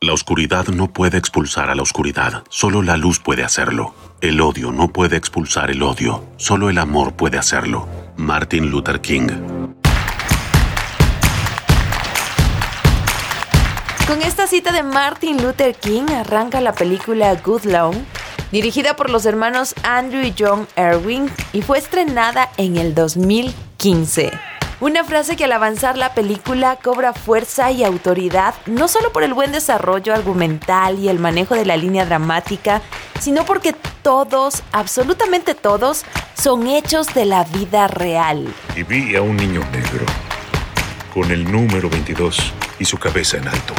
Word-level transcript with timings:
La 0.00 0.12
oscuridad 0.12 0.68
no 0.68 0.92
puede 0.92 1.18
expulsar 1.18 1.70
a 1.70 1.74
la 1.74 1.82
oscuridad, 1.82 2.44
solo 2.50 2.82
la 2.82 2.96
luz 2.96 3.18
puede 3.18 3.42
hacerlo. 3.42 3.96
El 4.20 4.40
odio 4.40 4.70
no 4.70 4.92
puede 4.92 5.16
expulsar 5.16 5.72
el 5.72 5.82
odio, 5.82 6.24
solo 6.36 6.70
el 6.70 6.78
amor 6.78 7.14
puede 7.14 7.36
hacerlo. 7.36 7.88
Martin 8.16 8.70
Luther 8.70 9.00
King. 9.00 9.26
Con 14.06 14.22
esta 14.22 14.46
cita 14.46 14.70
de 14.70 14.84
Martin 14.84 15.42
Luther 15.42 15.74
King 15.74 16.04
arranca 16.14 16.60
la 16.60 16.74
película 16.74 17.34
Good 17.34 17.64
Long, 17.64 17.96
dirigida 18.52 18.94
por 18.94 19.10
los 19.10 19.26
hermanos 19.26 19.74
Andrew 19.82 20.22
y 20.22 20.32
John 20.38 20.68
Erwin 20.76 21.28
y 21.52 21.62
fue 21.62 21.78
estrenada 21.78 22.50
en 22.56 22.76
el 22.76 22.94
2015. 22.94 24.30
Una 24.80 25.02
frase 25.02 25.34
que 25.34 25.42
al 25.42 25.50
avanzar 25.50 25.98
la 25.98 26.14
película 26.14 26.76
cobra 26.80 27.12
fuerza 27.12 27.72
y 27.72 27.82
autoridad, 27.82 28.54
no 28.66 28.86
solo 28.86 29.12
por 29.12 29.24
el 29.24 29.34
buen 29.34 29.50
desarrollo 29.50 30.14
argumental 30.14 31.00
y 31.00 31.08
el 31.08 31.18
manejo 31.18 31.56
de 31.56 31.64
la 31.64 31.76
línea 31.76 32.06
dramática, 32.06 32.80
sino 33.18 33.44
porque 33.44 33.74
todos, 34.02 34.62
absolutamente 34.70 35.56
todos, 35.56 36.04
son 36.40 36.68
hechos 36.68 37.12
de 37.12 37.24
la 37.24 37.42
vida 37.42 37.88
real. 37.88 38.46
Y 38.76 38.84
vi 38.84 39.16
a 39.16 39.22
un 39.22 39.36
niño 39.36 39.62
negro, 39.72 40.06
con 41.12 41.32
el 41.32 41.50
número 41.50 41.90
22 41.90 42.52
y 42.78 42.84
su 42.84 42.98
cabeza 42.98 43.38
en 43.38 43.48
alto. 43.48 43.74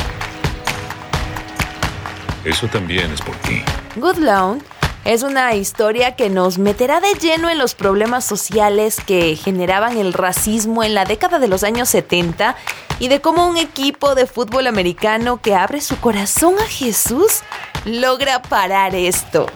Eso 2.44 2.68
también 2.68 3.10
es 3.14 3.22
por 3.22 3.38
ti. 3.38 3.62
Good 3.96 4.18
Loan 4.18 4.62
es 5.06 5.24
una 5.24 5.56
historia 5.56 6.16
que 6.16 6.30
nos 6.30 6.58
meterá 6.58 7.00
de 7.00 7.14
lleno 7.20 7.50
en 7.50 7.58
los 7.58 7.74
problemas 7.74 8.26
sociales 8.26 8.98
que 9.06 9.36
generaban 9.36 9.98
el 9.98 10.14
racismo 10.14 10.84
en 10.84 10.94
la 10.94 11.06
década 11.06 11.40
de 11.40 11.48
los 11.48 11.64
años 11.64 11.90
70 11.90 12.56
y 13.00 13.08
de 13.08 13.22
cómo 13.22 13.48
un 13.48 13.58
equipo 13.58 14.14
de 14.16 14.28
fútbol 14.28 14.68
americano 14.68 15.42
que 15.42 15.56
abre 15.56 15.82
su 15.82 15.98
corazón 16.00 16.56
a 16.60 16.68
Jesús 16.68 17.42
logra 17.86 18.42
parar 18.42 18.94
esto. 18.94 19.48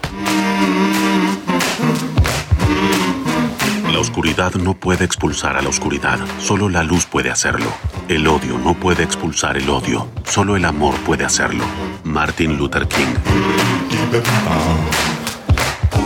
La 3.91 3.99
oscuridad 3.99 4.53
no 4.55 4.73
puede 4.73 5.05
expulsar 5.05 5.55
a 5.55 5.61
la 5.61 5.69
oscuridad, 5.69 6.19
solo 6.39 6.67
la 6.67 6.83
luz 6.83 7.05
puede 7.05 7.30
hacerlo. 7.30 7.67
El 8.08 8.27
odio 8.27 8.58
no 8.58 8.73
puede 8.73 9.03
expulsar 9.03 9.58
el 9.58 9.69
odio, 9.69 10.08
solo 10.25 10.55
el 10.55 10.66
amor 10.66 10.95
puede 11.05 11.25
hacerlo. 11.25 11.64
Martin 12.03 12.58
Luther 12.58 12.88
King. 12.88 13.14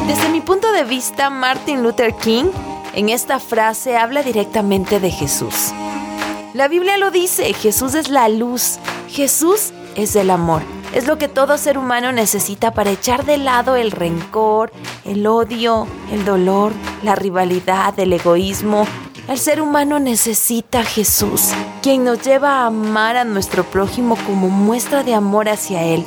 Desde 0.07 0.29
mi 0.29 0.39
punto 0.39 0.71
de 0.71 0.85
vista, 0.85 1.29
Martin 1.29 1.83
Luther 1.83 2.15
King 2.15 2.45
en 2.95 3.09
esta 3.09 3.39
frase 3.39 3.97
habla 3.97 4.23
directamente 4.23 5.01
de 5.01 5.11
Jesús. 5.11 5.73
La 6.53 6.69
Biblia 6.69 6.97
lo 6.97 7.11
dice, 7.11 7.53
Jesús 7.53 7.93
es 7.93 8.07
la 8.07 8.29
luz, 8.29 8.79
Jesús 9.09 9.73
es 9.95 10.15
el 10.15 10.29
amor. 10.29 10.61
Es 10.93 11.07
lo 11.07 11.17
que 11.17 11.27
todo 11.27 11.57
ser 11.57 11.77
humano 11.77 12.13
necesita 12.13 12.73
para 12.73 12.91
echar 12.91 13.25
de 13.25 13.37
lado 13.37 13.75
el 13.75 13.91
rencor, 13.91 14.71
el 15.03 15.27
odio, 15.27 15.85
el 16.09 16.23
dolor, 16.23 16.71
la 17.03 17.15
rivalidad, 17.15 17.99
el 17.99 18.13
egoísmo. 18.13 18.87
El 19.27 19.37
ser 19.37 19.61
humano 19.61 19.99
necesita 19.99 20.85
Jesús, 20.85 21.49
quien 21.81 22.05
nos 22.05 22.21
lleva 22.21 22.61
a 22.61 22.67
amar 22.67 23.17
a 23.17 23.25
nuestro 23.25 23.65
prójimo 23.65 24.17
como 24.25 24.47
muestra 24.47 25.03
de 25.03 25.13
amor 25.13 25.49
hacia 25.49 25.83
Él. 25.83 26.05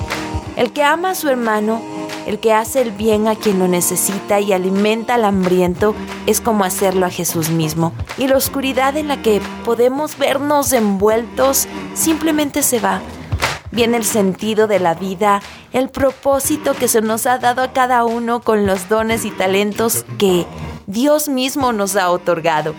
El 0.57 0.73
que 0.73 0.83
ama 0.83 1.11
a 1.11 1.15
su 1.15 1.29
hermano 1.29 1.83
el 2.27 2.39
que 2.39 2.53
hace 2.53 2.81
el 2.81 2.93
bien 2.93 3.29
a 3.29 3.37
quien 3.37 3.59
lo 3.59 3.69
necesita 3.69 4.41
y 4.41 4.53
alimenta 4.53 5.15
al 5.15 5.25
hambriento 5.25 5.95
es 6.27 6.41
como 6.41 6.65
hacerlo 6.65 7.07
a 7.07 7.11
Jesús 7.11 7.51
mismo. 7.51 7.93
Y 8.19 8.29
la 8.29 8.37
oscuridad 8.37 8.97
en 8.97 9.09
la 9.09 9.23
que 9.23 9.41
podemos 9.65 10.19
vernos 10.19 10.73
envueltos 10.73 11.67
simplemente 11.95 12.63
se 12.63 12.81
va. 12.81 13.01
Viene 13.73 13.97
el 13.97 14.05
sentido 14.05 14.67
de 14.67 14.81
la 14.81 14.95
vida, 14.95 15.43
el 15.73 15.89
propósito 15.89 16.75
que 16.75 16.89
se 16.89 17.01
nos 17.01 17.27
ha 17.27 17.39
dado 17.39 17.63
a 17.63 17.73
cada 17.73 18.05
uno 18.05 18.41
con 18.41 18.67
los 18.67 18.89
dones 18.89 19.25
y 19.25 19.31
talentos 19.31 20.05
que 20.19 20.45
Dios 20.87 21.29
mismo 21.29 21.73
nos 21.73 21.95
ha 21.95 22.11
otorgado. 22.11 22.75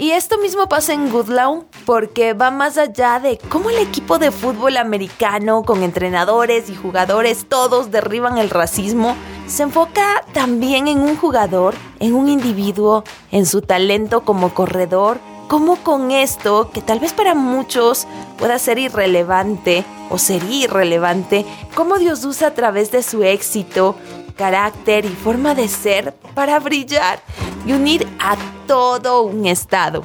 Y 0.00 0.12
esto 0.12 0.38
mismo 0.38 0.66
pasa 0.66 0.94
en 0.94 1.10
Goodlaw 1.10 1.66
porque 1.84 2.32
va 2.32 2.50
más 2.50 2.78
allá 2.78 3.20
de 3.20 3.36
cómo 3.50 3.68
el 3.68 3.76
equipo 3.76 4.18
de 4.18 4.30
fútbol 4.30 4.78
americano 4.78 5.62
con 5.62 5.82
entrenadores 5.82 6.70
y 6.70 6.74
jugadores 6.74 7.44
todos 7.46 7.90
derriban 7.90 8.38
el 8.38 8.48
racismo. 8.48 9.14
Se 9.46 9.62
enfoca 9.62 10.24
también 10.32 10.88
en 10.88 11.00
un 11.00 11.18
jugador, 11.18 11.74
en 11.98 12.14
un 12.14 12.30
individuo, 12.30 13.04
en 13.30 13.44
su 13.44 13.60
talento 13.60 14.22
como 14.22 14.54
corredor, 14.54 15.18
cómo 15.48 15.76
con 15.76 16.12
esto, 16.12 16.70
que 16.72 16.80
tal 16.80 16.98
vez 16.98 17.12
para 17.12 17.34
muchos 17.34 18.06
pueda 18.38 18.58
ser 18.58 18.78
irrelevante 18.78 19.84
o 20.08 20.16
sería 20.16 20.64
irrelevante, 20.64 21.44
cómo 21.74 21.98
Dios 21.98 22.24
usa 22.24 22.48
a 22.48 22.54
través 22.54 22.90
de 22.90 23.02
su 23.02 23.22
éxito 23.22 23.96
carácter 24.34 25.04
y 25.04 25.10
forma 25.10 25.54
de 25.54 25.68
ser 25.68 26.14
para 26.34 26.58
brillar 26.58 27.20
y 27.66 27.72
unir 27.72 28.06
a 28.18 28.36
todo 28.66 29.22
un 29.22 29.46
estado. 29.46 30.02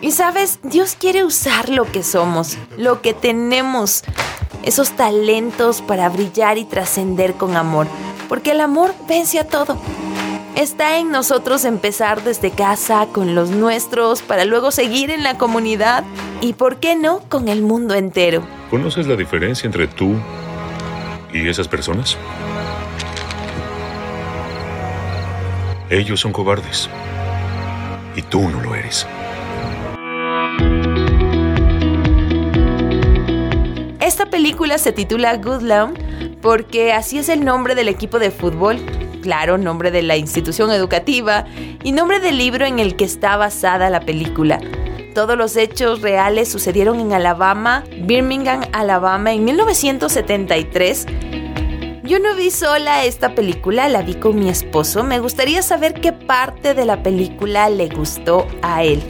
Y 0.00 0.10
sabes, 0.10 0.58
Dios 0.62 0.96
quiere 0.98 1.24
usar 1.24 1.68
lo 1.68 1.90
que 1.90 2.02
somos, 2.02 2.58
lo 2.76 3.00
que 3.00 3.14
tenemos, 3.14 4.04
esos 4.62 4.90
talentos 4.92 5.80
para 5.80 6.08
brillar 6.08 6.58
y 6.58 6.64
trascender 6.64 7.34
con 7.34 7.56
amor, 7.56 7.86
porque 8.28 8.50
el 8.50 8.60
amor 8.60 8.94
vence 9.08 9.38
a 9.38 9.46
todo. 9.46 9.78
Está 10.56 10.98
en 10.98 11.10
nosotros 11.10 11.64
empezar 11.64 12.22
desde 12.22 12.50
casa 12.50 13.06
con 13.12 13.34
los 13.34 13.50
nuestros 13.50 14.22
para 14.22 14.44
luego 14.44 14.70
seguir 14.70 15.10
en 15.10 15.22
la 15.22 15.36
comunidad 15.36 16.04
y, 16.40 16.52
¿por 16.52 16.76
qué 16.76 16.94
no?, 16.94 17.20
con 17.28 17.48
el 17.48 17.62
mundo 17.62 17.94
entero. 17.94 18.46
¿Conoces 18.70 19.06
la 19.06 19.16
diferencia 19.16 19.66
entre 19.66 19.88
tú 19.88 20.14
y 21.32 21.48
esas 21.48 21.66
personas? 21.66 22.16
Ellos 25.94 26.18
son 26.18 26.32
cobardes. 26.32 26.90
Y 28.16 28.22
tú 28.22 28.48
no 28.48 28.60
lo 28.60 28.74
eres. 28.74 29.06
Esta 34.00 34.26
película 34.26 34.78
se 34.78 34.90
titula 34.90 35.36
Good 35.36 35.62
porque 36.42 36.92
así 36.92 37.18
es 37.18 37.28
el 37.28 37.44
nombre 37.44 37.76
del 37.76 37.86
equipo 37.86 38.18
de 38.18 38.32
fútbol, 38.32 38.80
claro, 39.22 39.56
nombre 39.56 39.92
de 39.92 40.02
la 40.02 40.16
institución 40.16 40.72
educativa 40.72 41.44
y 41.84 41.92
nombre 41.92 42.18
del 42.18 42.38
libro 42.38 42.66
en 42.66 42.80
el 42.80 42.96
que 42.96 43.04
está 43.04 43.36
basada 43.36 43.88
la 43.88 44.00
película. 44.00 44.58
Todos 45.14 45.38
los 45.38 45.56
hechos 45.56 46.02
reales 46.02 46.50
sucedieron 46.50 46.98
en 46.98 47.12
Alabama, 47.12 47.84
Birmingham, 48.00 48.62
Alabama, 48.72 49.32
en 49.32 49.44
1973 49.44 51.06
yo 52.04 52.18
no 52.18 52.34
vi 52.34 52.50
sola 52.50 53.04
esta 53.04 53.34
película, 53.34 53.88
la 53.88 54.02
vi 54.02 54.14
con 54.14 54.38
mi 54.38 54.50
esposo. 54.50 55.02
Me 55.02 55.20
gustaría 55.20 55.62
saber 55.62 55.94
qué 55.94 56.12
parte 56.12 56.74
de 56.74 56.84
la 56.84 57.02
película 57.02 57.70
le 57.70 57.88
gustó 57.88 58.46
a 58.60 58.84
él. 58.84 59.02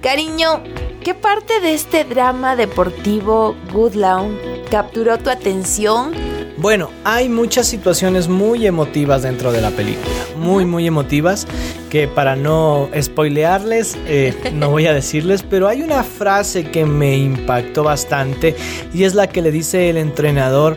Cariño, 0.00 0.62
¿qué 1.02 1.14
parte 1.14 1.60
de 1.60 1.74
este 1.74 2.04
drama 2.04 2.54
deportivo 2.54 3.56
Good 3.72 3.94
Lawn 3.94 4.38
capturó 4.70 5.18
tu 5.18 5.28
atención? 5.28 6.12
Bueno, 6.58 6.90
hay 7.04 7.28
muchas 7.28 7.66
situaciones 7.66 8.28
muy 8.28 8.66
emotivas 8.66 9.22
dentro 9.22 9.52
de 9.52 9.60
la 9.60 9.70
película, 9.70 10.14
muy, 10.38 10.64
muy 10.64 10.86
emotivas, 10.86 11.46
que 11.90 12.08
para 12.08 12.34
no 12.34 12.88
spoilearles, 12.98 13.98
eh, 14.06 14.34
no 14.54 14.70
voy 14.70 14.86
a 14.86 14.94
decirles, 14.94 15.42
pero 15.42 15.68
hay 15.68 15.82
una 15.82 16.02
frase 16.02 16.70
que 16.70 16.86
me 16.86 17.18
impactó 17.18 17.82
bastante 17.82 18.56
y 18.94 19.04
es 19.04 19.14
la 19.14 19.26
que 19.26 19.42
le 19.42 19.50
dice 19.50 19.90
el 19.90 19.98
entrenador 19.98 20.76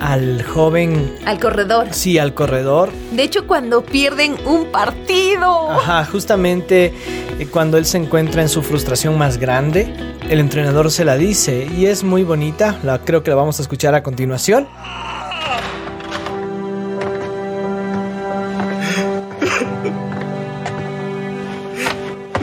al 0.00 0.42
joven... 0.42 1.16
Al 1.24 1.38
corredor. 1.38 1.88
Sí, 1.92 2.18
al 2.18 2.34
corredor. 2.34 2.90
De 3.12 3.22
hecho, 3.22 3.46
cuando 3.46 3.82
pierden 3.82 4.36
un 4.46 4.70
partido. 4.70 5.70
Ajá, 5.70 6.04
justamente 6.04 6.92
eh, 7.38 7.46
cuando 7.50 7.78
él 7.78 7.86
se 7.86 7.98
encuentra 7.98 8.42
en 8.42 8.48
su 8.48 8.62
frustración 8.62 9.18
más 9.18 9.38
grande, 9.38 9.94
el 10.28 10.40
entrenador 10.40 10.90
se 10.90 11.04
la 11.04 11.16
dice 11.16 11.68
y 11.76 11.86
es 11.86 12.04
muy 12.04 12.24
bonita, 12.24 12.78
la, 12.82 12.98
creo 12.98 13.22
que 13.22 13.30
la 13.30 13.36
vamos 13.36 13.58
a 13.58 13.62
escuchar 13.62 13.94
a 13.94 14.02
continuación. 14.02 14.68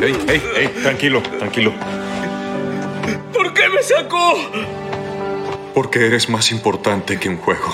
Hey, 0.02 0.16
hey, 0.28 0.42
hey, 0.56 0.70
tranquilo, 0.84 1.22
tranquilo. 1.40 1.74
¿Por 3.34 3.54
qué 3.54 3.70
me 3.70 3.82
sacó? 3.82 4.36
Porque 5.76 6.08
eres 6.08 6.30
más 6.30 6.52
importante 6.52 7.20
que 7.20 7.28
un 7.28 7.38
juego. 7.38 7.68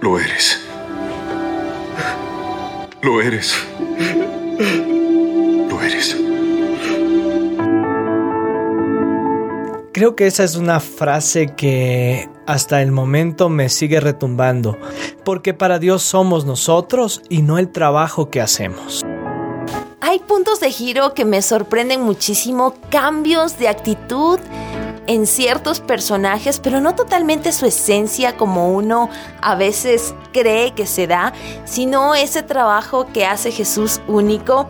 Lo 0.00 0.18
eres. 0.18 0.58
Lo 3.02 3.20
eres. 3.20 3.54
Lo 5.68 5.82
eres. 5.82 6.16
Creo 9.92 10.16
que 10.16 10.26
esa 10.26 10.44
es 10.44 10.56
una 10.56 10.80
frase 10.80 11.54
que 11.54 12.26
hasta 12.46 12.80
el 12.80 12.90
momento 12.90 13.50
me 13.50 13.68
sigue 13.68 14.00
retumbando, 14.00 14.78
porque 15.26 15.52
para 15.52 15.78
Dios 15.78 16.02
somos 16.02 16.46
nosotros 16.46 17.20
y 17.28 17.42
no 17.42 17.58
el 17.58 17.68
trabajo 17.70 18.30
que 18.30 18.40
hacemos. 18.40 19.02
Hay 20.00 20.20
puntos 20.20 20.58
de 20.60 20.70
giro 20.70 21.12
que 21.12 21.26
me 21.26 21.42
sorprenden 21.42 22.00
muchísimo, 22.00 22.74
cambios 22.90 23.58
de 23.58 23.68
actitud 23.68 24.40
en 25.06 25.26
ciertos 25.26 25.80
personajes, 25.80 26.60
pero 26.60 26.80
no 26.80 26.94
totalmente 26.94 27.52
su 27.52 27.66
esencia 27.66 28.36
como 28.36 28.72
uno 28.72 29.10
a 29.40 29.54
veces 29.54 30.14
cree 30.32 30.72
que 30.72 30.86
se 30.86 31.06
da, 31.06 31.32
sino 31.64 32.14
ese 32.14 32.42
trabajo 32.42 33.06
que 33.12 33.26
hace 33.26 33.50
Jesús 33.50 34.00
único, 34.06 34.68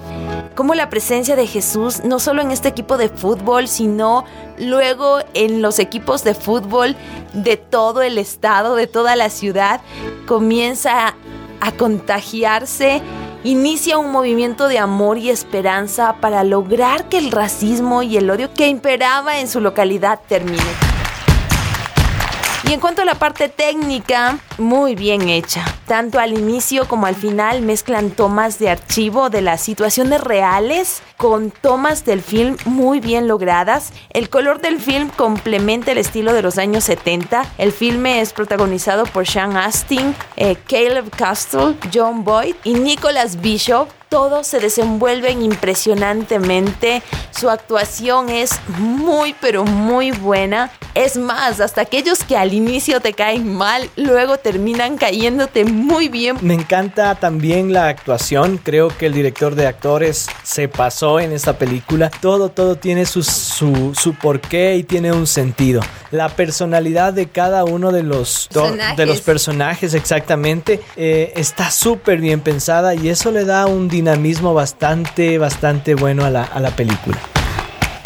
como 0.55 0.75
la 0.75 0.90
presencia 0.90 1.37
de 1.37 1.46
Jesús, 1.46 2.05
no 2.05 2.19
solo 2.19 2.43
en 2.43 2.50
este 2.50 2.69
equipo 2.69 2.96
de 2.96 3.08
fútbol, 3.08 3.69
sino 3.69 4.25
luego 4.58 5.19
en 5.34 5.62
los 5.62 5.79
equipos 5.79 6.25
de 6.25 6.35
fútbol 6.35 6.96
de 7.32 7.56
todo 7.56 8.02
el 8.02 8.19
estado, 8.19 8.75
de 8.75 8.87
toda 8.87 9.17
la 9.17 9.31
ciudad, 9.31 9.81
comienza 10.26 11.14
a 11.61 11.73
contagiarse 11.73 13.02
inicia 13.44 13.99
un 13.99 14.12
movimiento 14.12 14.69
de 14.69 14.79
amor 14.79 15.19
y 15.19 15.31
esperanza 15.31 16.17
para 16.21 16.44
lograr 16.44 17.09
que 17.09 17.19
el 17.19 17.31
racismo 17.31 18.03
y 18.03 18.17
el 18.17 18.31
odio 18.31 18.53
que 18.55 18.69
imperaba 18.69 19.41
en 19.41 19.49
su 19.49 19.61
localidad 19.61 20.21
termine. 20.29 20.62
Y 22.65 22.73
en 22.73 22.81
cuanto 22.81 23.03
a 23.03 23.05
la 23.05 23.15
parte 23.15 23.49
técnica, 23.49 24.39
muy 24.59 24.94
bien 24.94 25.29
hecha. 25.29 25.65
Tanto 25.93 26.19
al 26.19 26.33
inicio 26.33 26.89
como 26.89 27.05
al 27.05 27.15
final 27.15 27.61
mezclan 27.61 28.12
tomas 28.12 28.59
de 28.59 28.71
archivo 28.71 29.29
de 29.29 29.43
las 29.43 29.61
situaciones 29.61 30.23
reales 30.23 31.03
con 31.19 31.50
tomas 31.50 32.06
del 32.06 32.23
film 32.23 32.56
muy 32.65 32.99
bien 32.99 33.29
logradas. 33.29 33.93
El 34.09 34.31
color 34.31 34.62
del 34.62 34.81
film 34.81 35.11
complementa 35.11 35.93
el 35.93 35.99
estilo 35.99 36.33
de 36.33 36.41
los 36.41 36.56
años 36.56 36.85
70. 36.85 37.44
El 37.59 37.73
filme 37.73 38.23
es 38.23 38.33
protagonizado 38.33 39.05
por 39.05 39.27
Sean 39.27 39.59
Astin, 39.59 40.15
eh, 40.39 40.56
Caleb 40.67 41.11
Castle, 41.11 41.75
John 41.93 42.25
Boyd 42.25 42.55
y 42.65 42.73
Nicholas 42.73 43.43
Bishop 43.43 43.91
todos 44.12 44.47
se 44.47 44.61
desenvuelven 44.61 45.41
impresionantemente. 45.41 47.03
Su 47.31 47.49
actuación 47.49 48.29
es 48.29 48.50
muy 48.77 49.35
pero 49.41 49.65
muy 49.65 50.11
buena. 50.11 50.71
Es 50.95 51.17
más, 51.17 51.61
hasta 51.61 51.81
aquellos 51.81 52.23
que 52.23 52.37
al 52.37 52.53
inicio 52.53 53.00
te 53.00 53.15
caen 53.15 53.55
mal, 53.55 53.88
luego 53.97 54.37
terminan 54.37 54.99
cayéndote 54.99 55.65
muy 55.65 55.81
bien. 56.08 56.37
Me 56.40 56.55
encanta 56.55 57.14
también 57.14 57.73
la 57.73 57.88
actuación. 57.88 58.58
Creo 58.58 58.88
que 58.88 59.06
el 59.06 59.14
director 59.14 59.55
de 59.55 59.67
actores 59.67 60.29
se 60.43 60.69
pasó 60.69 61.20
en 61.20 61.32
esta 61.32 61.58
película. 61.58 62.11
Todo, 62.20 62.49
todo 62.50 62.76
tiene 62.76 63.06
su, 63.06 63.23
su, 63.23 64.14
porqué 64.20 64.76
y 64.76 64.82
tiene 64.82 65.12
un 65.12 65.26
sentido. 65.26 65.81
La 66.11 66.29
personalidad 66.29 67.12
de 67.12 67.29
cada 67.29 67.64
uno 67.64 67.93
de 67.93 68.02
los, 68.02 68.49
de 68.96 69.06
los 69.06 69.20
personajes 69.20 69.94
exactamente 69.94 70.81
eh, 70.96 71.32
está 71.37 71.70
súper 71.70 72.20
bien 72.20 72.40
pensada 72.40 72.94
y 72.94 73.08
eso 73.08 73.31
le 73.31 73.44
da 73.44 73.67
un 73.67 73.88
dinamismo 73.88 74.55
bastante, 74.55 75.38
bastante 75.38 75.94
bueno 75.94 76.25
a 76.25 76.31
la, 76.31 76.44
a 76.44 76.61
la 76.61 76.70
película. 76.70 77.19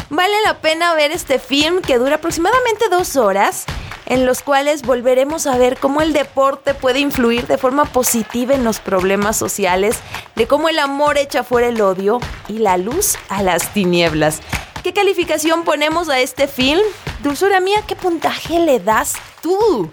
Vale 0.09 0.35
la 0.45 0.61
pena 0.61 0.95
ver 0.95 1.11
este 1.11 1.39
film 1.39 1.81
que 1.83 1.99
dura 1.99 2.17
aproximadamente 2.17 2.89
dos 2.89 3.17
horas, 3.17 3.65
en 4.07 4.25
los 4.25 4.43
cuales 4.43 4.83
volveremos 4.83 5.47
a 5.47 5.59
ver 5.59 5.79
cómo 5.79 6.01
el 6.01 6.13
deporte 6.13 6.75
puede 6.75 7.01
influir 7.01 7.47
de 7.47 7.59
forma 7.59 7.85
positiva 7.85 8.55
en 8.55 8.65
los 8.65 8.81
problemas 8.81 9.37
sociales, 9.37 9.99
de 10.35 10.47
cómo 10.47 10.69
el 10.69 10.79
amor 10.79 11.19
echa 11.19 11.45
fuera 11.45 11.69
el 11.69 11.81
odio 11.81 12.21
y 12.49 12.59
la 12.59 12.77
luz 12.79 13.17
a 13.29 13.43
las 13.43 13.73
tinieblas. 13.73 14.41
¿Qué 14.83 14.93
calificación 14.93 15.65
ponemos 15.65 16.09
a 16.09 16.21
este 16.21 16.47
film? 16.47 16.83
Dulzura 17.23 17.61
mía, 17.61 17.83
¿qué 17.87 17.97
puntaje 17.97 18.61
le 18.61 18.79
das 18.79 19.15
tú? 19.43 19.91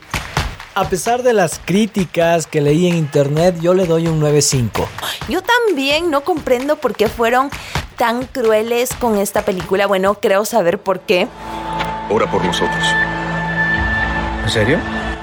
A 0.75 0.89
pesar 0.89 1.21
de 1.21 1.33
las 1.33 1.60
críticas 1.63 2.48
que 2.48 2.62
leí 2.62 2.88
en 2.88 2.95
internet, 2.95 3.56
yo 3.60 3.74
le 3.74 3.86
doy 3.86 4.07
un 4.07 4.19
9.5. 4.21 4.86
Yo 5.30 5.42
también 5.42 6.10
no 6.10 6.21
comprendo 6.21 6.77
por 6.77 6.95
qué 6.95 7.07
fueron 7.07 7.51
tan 7.95 8.25
crueles 8.25 8.89
con 9.00 9.18
esta 9.18 9.44
película. 9.44 9.86
Bueno, 9.86 10.15
creo 10.15 10.45
saber 10.45 10.80
por 10.80 11.01
qué. 11.01 11.27
Ora 12.10 12.30
por 12.30 12.44
nosotros. 12.44 12.83
¿En 14.44 14.50
serio? 14.50 14.80